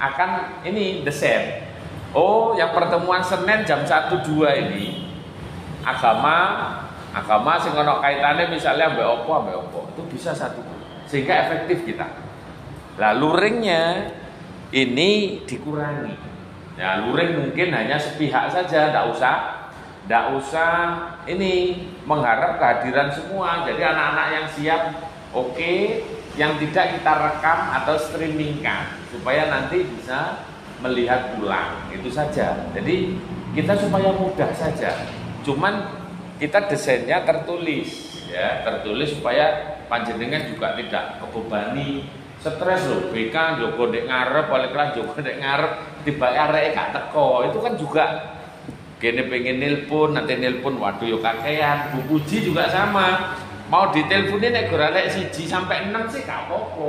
akan 0.00 0.62
ini 0.64 1.04
the 1.04 1.12
same. 1.12 1.68
Oh, 2.16 2.56
yang 2.56 2.72
pertemuan 2.72 3.20
Senin 3.20 3.68
jam 3.68 3.84
1 3.84 4.24
2 4.24 4.64
ini 4.68 5.12
agama 5.84 6.36
agama 7.12 7.56
sing 7.56 7.72
ono 7.72 8.04
kaitane 8.04 8.52
misalnya 8.52 8.92
mbak 8.92 9.24
opo 9.24 9.44
mbak 9.44 9.56
opo 9.56 9.80
itu 9.92 10.02
bisa 10.12 10.32
satu 10.32 10.60
sehingga 11.08 11.48
efektif 11.48 11.84
kita. 11.84 12.04
Lah 13.00 13.16
luringnya 13.16 14.12
ini 14.72 15.40
dikurangi. 15.48 16.28
Ya, 16.78 17.02
luring 17.02 17.42
mungkin 17.42 17.74
hanya 17.74 17.98
sepihak 17.98 18.54
saja, 18.54 18.94
tidak 18.94 19.10
usah 19.10 19.34
tidak 20.06 20.24
usah 20.38 20.72
ini 21.26 21.84
mengharap 22.06 22.56
kehadiran 22.56 23.10
semua. 23.10 23.66
Jadi 23.66 23.82
anak-anak 23.82 24.26
yang 24.30 24.46
siap 24.46 24.82
oke, 25.34 25.52
okay, 25.58 26.06
yang 26.38 26.54
tidak 26.62 26.96
kita 26.96 27.12
rekam 27.18 27.58
atau 27.82 27.98
streamingkan 27.98 28.94
supaya 29.10 29.50
nanti 29.50 29.82
bisa 29.82 30.46
melihat 30.78 31.34
ulang. 31.42 31.90
Itu 31.90 32.08
saja. 32.08 32.70
Jadi 32.72 33.18
kita 33.58 33.74
supaya 33.74 34.14
mudah 34.14 34.54
saja. 34.54 34.94
Cuman 35.42 35.98
kita 36.38 36.70
desainnya 36.70 37.26
tertulis 37.26 38.22
ya, 38.30 38.62
tertulis 38.62 39.18
supaya 39.18 39.76
panjenengan 39.90 40.46
juga 40.46 40.78
tidak 40.78 41.18
kebebani 41.18 42.06
stres 42.38 42.86
loh 42.86 43.10
BK 43.10 43.34
Joko 43.58 43.90
dek 43.90 44.06
ngarep 44.06 44.46
oleh 44.46 44.68
kelas 44.70 44.94
Joko 44.94 45.18
dek 45.18 45.42
ngarep 45.42 45.72
tiba 46.06 46.30
arek 46.30 46.70
gak 46.70 46.94
teko 46.94 47.50
itu 47.50 47.58
kan 47.58 47.74
juga 47.74 48.04
gini 49.02 49.26
pengen 49.26 49.58
nelpon 49.58 50.14
nanti 50.14 50.38
nelpon 50.38 50.78
waduh 50.78 51.06
yuk 51.06 51.22
kakean 51.22 51.94
Bu 51.94 52.14
Puji 52.14 52.46
juga 52.46 52.70
sama 52.70 53.34
mau 53.68 53.92
diteleponin 53.92 54.50
nek 54.52 54.72
ora 54.72 54.88
lek 54.92 55.12
siji 55.12 55.44
sampai 55.44 55.92
enam 55.92 56.08
sih 56.08 56.24
gak 56.24 56.48
apa-apa 56.48 56.88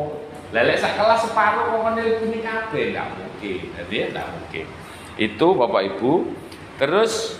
lelek 0.55 0.79
sak 0.79 0.95
kelas 0.95 1.27
separuh 1.27 1.65
kok 1.75 1.91
nelponi 1.95 2.39
kabeh 2.39 2.83
ndak 2.95 3.07
mungkin 3.19 3.59
jadi 3.75 3.95
ndak 4.15 4.27
mungkin 4.33 4.65
itu 5.19 5.47
Bapak 5.55 5.81
Ibu 5.95 6.11
terus 6.79 7.37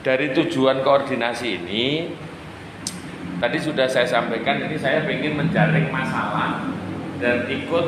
dari 0.00 0.32
tujuan 0.32 0.80
koordinasi 0.80 1.60
ini 1.60 2.08
tadi 3.40 3.58
sudah 3.60 3.84
saya 3.88 4.08
sampaikan 4.08 4.64
ini 4.64 4.76
saya 4.80 5.04
ingin 5.04 5.36
menjaring 5.36 5.92
masalah 5.92 6.64
dan 7.20 7.44
ikut 7.48 7.86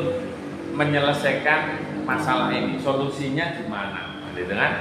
menyelesaikan 0.73 1.61
masalah 2.05 2.49
ini. 2.53 2.77
Solusinya 2.81 3.53
gimana? 3.57 4.21
Kan? 4.33 4.73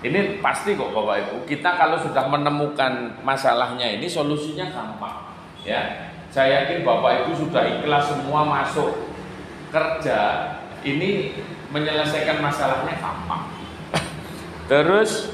Ini 0.00 0.40
pasti 0.40 0.76
kok 0.76 0.92
Bapak 0.92 1.28
Ibu. 1.28 1.36
Kita 1.44 1.76
kalau 1.76 2.00
sudah 2.00 2.24
menemukan 2.28 3.20
masalahnya 3.24 4.00
ini 4.00 4.08
solusinya 4.08 4.68
gampang. 4.72 5.29
Ya, 5.66 6.12
saya 6.32 6.64
yakin 6.64 6.86
Bapak 6.86 7.26
Ibu 7.26 7.46
sudah 7.46 7.64
ikhlas 7.68 8.08
semua 8.08 8.46
masuk 8.48 9.12
kerja. 9.74 10.20
Ini 10.80 11.36
menyelesaikan 11.68 12.40
masalahnya 12.40 12.96
gampang. 12.96 13.44
Terus 14.70 15.28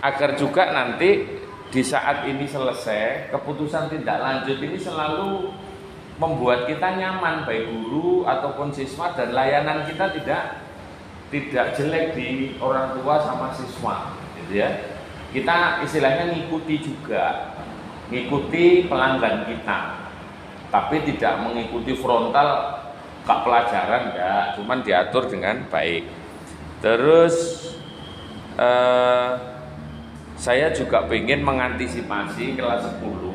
agar 0.00 0.34
juga 0.34 0.72
nanti 0.72 1.40
di 1.70 1.82
saat 1.86 2.26
ini 2.26 2.50
selesai 2.50 3.30
keputusan 3.30 3.92
tindak 3.94 4.18
lanjut 4.18 4.58
ini 4.58 4.74
selalu 4.74 5.54
membuat 6.18 6.66
kita 6.66 6.98
nyaman 6.98 7.46
baik 7.46 7.70
guru 7.70 8.26
ataupun 8.26 8.74
siswa 8.74 9.14
dan 9.14 9.30
layanan 9.30 9.86
kita 9.86 10.10
tidak 10.18 10.66
tidak 11.30 11.78
jelek 11.78 12.18
di 12.18 12.58
orang 12.58 12.98
tua 12.98 13.22
sama 13.22 13.54
siswa 13.54 14.18
gitu 14.34 14.60
ya 14.60 14.68
kita 15.30 15.86
istilahnya 15.86 16.34
ngikuti 16.34 16.82
juga 16.82 17.54
ngikuti 18.10 18.90
pelanggan 18.90 19.46
kita. 19.46 20.10
Tapi 20.70 21.02
tidak 21.02 21.42
mengikuti 21.42 21.98
frontal 21.98 22.78
ke 23.26 23.34
pelajaran 23.42 24.14
ya 24.14 24.34
cuman 24.58 24.82
diatur 24.82 25.26
dengan 25.26 25.66
baik. 25.70 26.06
Terus 26.82 27.34
eh, 28.58 29.30
saya 30.38 30.72
juga 30.72 31.04
ingin 31.10 31.42
mengantisipasi 31.42 32.54
kelas 32.56 32.86
10 33.02 33.30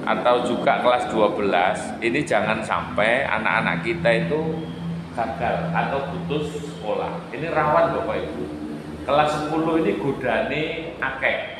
atau 0.00 0.36
juga 0.42 0.82
kelas 0.82 1.06
12 1.12 2.02
ini 2.02 2.26
jangan 2.26 2.58
sampai 2.64 3.22
anak-anak 3.28 3.86
kita 3.86 4.26
itu 4.26 4.66
gagal 5.14 5.70
atau 5.70 6.00
putus 6.10 6.58
sekolah. 6.64 7.12
Ini 7.30 7.52
rawan 7.52 7.94
Bapak 7.94 8.16
Ibu. 8.24 8.44
Kelas 9.06 9.30
10 9.46 9.80
ini 9.84 9.92
godane 10.02 10.62
akeh 10.98 11.59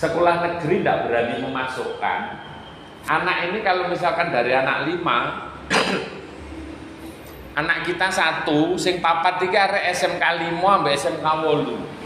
sekolah 0.00 0.40
negeri 0.40 0.80
tidak 0.80 1.04
berani 1.04 1.44
memasukkan 1.44 2.20
anak 3.04 3.36
ini 3.52 3.60
kalau 3.60 3.92
misalkan 3.92 4.32
dari 4.32 4.56
anak 4.56 4.88
5 4.88 5.04
anak 7.60 7.78
kita 7.84 8.08
satu 8.08 8.80
sing 8.80 9.04
papat 9.04 9.44
tiga 9.44 9.68
are 9.68 9.92
SMK 9.92 10.24
5 10.56 10.56
sampai 10.56 10.96
SMK 10.96 11.26
8 11.28 12.00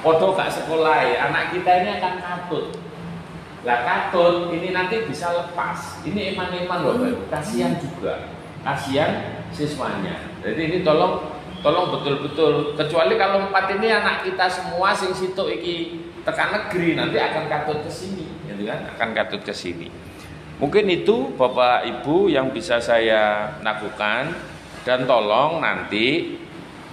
Podo 0.00 0.32
gak 0.32 0.48
sekolah 0.48 0.96
ya, 1.04 1.28
anak 1.28 1.52
kita 1.52 1.84
ini 1.84 2.00
akan 2.00 2.14
katut 2.24 2.72
lah 3.60 3.84
katun 3.84 4.48
ini 4.56 4.72
nanti 4.72 5.04
bisa 5.04 5.28
lepas. 5.36 6.00
Ini 6.00 6.32
eman-eman 6.32 6.80
loh, 6.80 6.96
Kasihan 7.28 7.76
juga. 7.76 8.32
Kasihan 8.64 9.44
siswanya. 9.52 10.16
Jadi 10.40 10.60
ini 10.72 10.78
tolong 10.80 11.28
tolong 11.60 11.92
betul-betul 11.92 12.72
kecuali 12.72 13.20
kalau 13.20 13.52
empat 13.52 13.76
ini 13.76 13.92
anak 13.92 14.24
kita 14.24 14.48
semua 14.48 14.96
sing 14.96 15.12
situ 15.12 15.44
iki 15.44 15.76
tekan 16.30 16.48
negeri 16.54 16.94
nanti 16.94 17.18
akan 17.18 17.44
katut 17.50 17.78
ke 17.82 17.90
sini 17.90 18.26
gitu 18.46 18.62
kan? 18.70 18.78
Akan 18.94 19.10
katut 19.12 19.42
ke 19.42 19.50
sini. 19.50 19.90
Mungkin 20.62 20.86
itu 20.92 21.34
Bapak 21.34 21.88
Ibu 21.88 22.30
yang 22.30 22.54
bisa 22.54 22.78
saya 22.78 23.56
lakukan. 23.64 24.52
Dan 24.80 25.04
tolong 25.04 25.60
nanti 25.60 26.40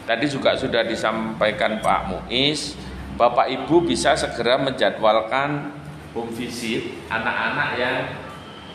tadi 0.04 0.28
juga 0.28 0.52
sudah 0.60 0.84
disampaikan 0.84 1.80
Pak 1.80 2.02
Muiz 2.12 2.76
Bapak 3.15 3.47
Ibu 3.47 3.88
bisa 3.88 4.12
segera 4.12 4.60
menjadwalkan 4.60 5.71
home 6.12 6.32
visit 6.36 7.00
anak-anak 7.08 7.69
yang 7.80 7.97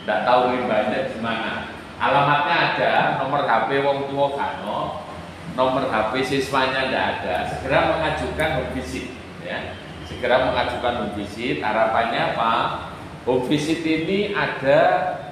tidak 0.01 0.19
tahu 0.25 0.41
rimbanya 0.51 0.99
di 1.07 1.17
mana. 1.21 1.69
Alamatnya 2.01 2.55
ada 2.73 2.93
nomor 3.21 3.45
HP 3.45 3.85
wong 3.85 4.09
tua 4.11 4.33
kano 4.33 5.05
nomor 5.53 5.87
HP 5.87 6.25
siswanya 6.25 6.89
tidak 6.89 7.05
ada. 7.21 7.35
Segera 7.53 7.79
mengajukan 7.93 8.49
home 8.59 8.71
visit 8.75 9.13
ya 9.45 9.82
segera 10.13 10.53
mengajukan 10.53 10.93
home 11.01 11.15
visit. 11.17 11.65
Harapannya 11.65 12.37
apa? 12.37 12.53
Home 13.25 13.49
visit 13.49 13.81
ini 13.81 14.29
ada 14.37 14.79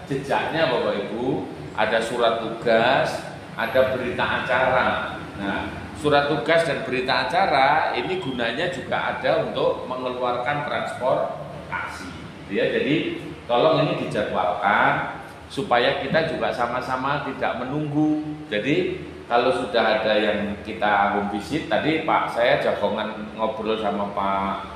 jejaknya 0.09 0.73
Bapak 0.73 1.07
Ibu, 1.07 1.45
ada 1.77 2.01
surat 2.01 2.41
tugas, 2.41 3.21
ada 3.53 3.93
berita 3.93 4.25
acara. 4.43 4.89
Nah, 5.37 5.69
surat 6.01 6.27
tugas 6.31 6.65
dan 6.65 6.81
berita 6.81 7.29
acara 7.29 7.93
ini 7.93 8.17
gunanya 8.17 8.73
juga 8.73 9.15
ada 9.15 9.45
untuk 9.45 9.85
mengeluarkan 9.85 10.65
transportasi. 10.65 12.09
Ya, 12.51 12.67
jadi 12.67 13.21
tolong 13.47 13.87
ini 13.87 14.07
dijadwalkan 14.07 15.21
supaya 15.51 15.99
kita 15.99 16.31
juga 16.31 16.51
sama-sama 16.51 17.27
tidak 17.27 17.59
menunggu. 17.63 18.23
Jadi 18.47 19.03
kalau 19.27 19.51
sudah 19.51 20.03
ada 20.03 20.11
yang 20.15 20.59
kita 20.63 21.15
home 21.15 21.31
visit, 21.31 21.71
tadi 21.71 22.03
Pak 22.03 22.35
saya 22.35 22.59
jagongan 22.59 23.35
ngobrol 23.35 23.79
sama 23.79 24.11
Pak 24.11 24.70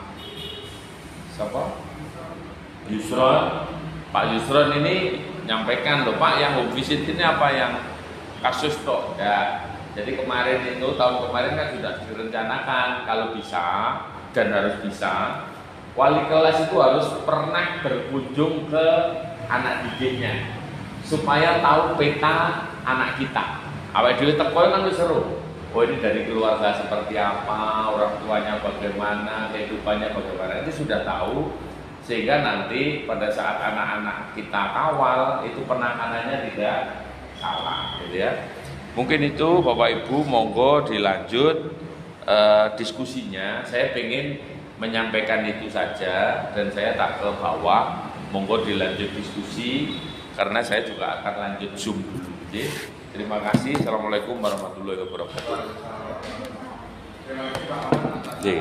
siapa? 1.36 1.64
Yusron. 2.88 3.68
Pak 4.16 4.24
Yusron 4.32 4.72
ini 4.80 5.28
nyampaikan 5.44 6.08
loh 6.08 6.16
Pak 6.16 6.40
yang 6.40 6.52
home 6.56 6.72
visit 6.72 7.04
ini 7.04 7.20
apa 7.20 7.48
yang 7.52 7.72
kasus 8.40 8.80
toh 8.88 9.14
ya. 9.20 9.68
Jadi 9.96 10.20
kemarin 10.20 10.76
itu 10.76 10.88
tahun 11.00 11.28
kemarin 11.28 11.56
kan 11.56 11.68
sudah 11.76 11.94
direncanakan 12.04 12.88
kalau 13.08 13.32
bisa 13.36 13.64
dan 14.36 14.52
harus 14.52 14.76
bisa 14.84 15.48
wali 15.96 16.28
kelas 16.28 16.68
itu 16.68 16.76
harus 16.76 17.08
pernah 17.24 17.80
berkunjung 17.80 18.68
ke 18.68 18.88
anak 19.48 19.88
didiknya 19.88 20.52
supaya 21.08 21.64
tahu 21.64 21.96
peta 21.96 22.68
anak 22.84 23.16
kita. 23.16 23.64
Awal 23.96 24.20
dulu 24.20 24.36
teko 24.36 24.60
kan 24.68 24.84
seru. 24.92 25.22
Oh 25.76 25.84
ini 25.84 26.00
dari 26.00 26.24
keluarga 26.24 26.72
seperti 26.72 27.20
apa, 27.20 27.92
orang 27.92 28.16
tuanya 28.24 28.64
bagaimana, 28.64 29.52
kehidupannya 29.52 30.08
bagaimana. 30.16 30.64
Itu 30.64 30.88
sudah 30.88 31.04
tahu 31.04 31.52
sehingga 32.00 32.40
nanti 32.40 33.04
pada 33.04 33.28
saat 33.28 33.60
anak-anak 33.60 34.32
kita 34.40 34.72
kawal 34.72 35.44
itu 35.44 35.60
penanganannya 35.68 36.48
tidak 36.48 37.12
salah, 37.44 38.00
gitu 38.00 38.24
ya. 38.24 38.32
Mungkin 38.96 39.36
itu 39.36 39.60
Bapak 39.60 39.90
Ibu 40.00 40.24
monggo 40.24 40.88
dilanjut 40.88 41.76
uh, 42.24 42.72
diskusinya. 42.80 43.60
Saya 43.68 43.92
ingin 44.00 44.40
menyampaikan 44.80 45.44
itu 45.44 45.68
saja 45.68 46.56
dan 46.56 46.72
saya 46.72 46.96
tak 46.96 47.20
ke 47.20 47.28
bawah. 47.36 48.16
Monggo 48.32 48.64
dilanjut 48.64 49.12
diskusi 49.12 50.00
karena 50.40 50.64
saya 50.64 50.88
juga 50.88 51.20
akan 51.20 51.36
lanjut 51.36 51.76
zoom 51.76 52.00
dulu. 52.00 52.95
Terima 53.16 53.40
kasih. 53.40 53.80
Assalamualaikum 53.80 54.44
warahmatullahi 54.44 55.00
wabarakatuh. 55.08 55.56
Terima 57.24 57.44
kasih 57.48 57.64
Pak 57.72 57.80
Aman 57.88 58.20
Jadi, 58.44 58.60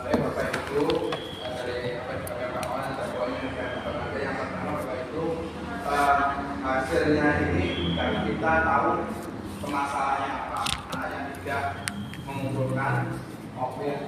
saya 0.00 0.16
Bapak 0.16 0.46
Ibu 0.48 1.12
dari 1.44 2.00
apa 2.00 2.12
yang 2.16 2.50
Pak 2.56 2.64
Aman 2.64 2.96
dan 2.96 3.08
poinnya 3.12 3.68
yang 4.16 4.34
pertama 4.40 4.80
Bapak 4.80 4.96
Ibu 5.12 5.24
hasilnya 6.64 7.28
ini 7.52 7.66
karena 7.94 8.18
kita 8.24 8.52
tahu 8.64 8.90
permasalahannya 9.60 10.32
apa, 10.32 10.60
anak 10.96 11.08
yang 11.12 11.26
tidak 11.36 11.64
mengumpulkan 12.24 12.94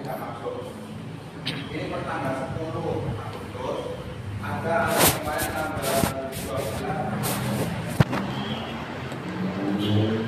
tidak 0.00 0.16
masuk. 0.16 0.72
Ini 1.44 1.92
pertanggal 1.92 2.56
10 2.56 2.72
Agustus 3.20 3.80
ada 4.40 4.76
kemarin 4.96 5.50
tanggal 5.52 6.00
12 6.32 7.67
Amen. 9.80 10.27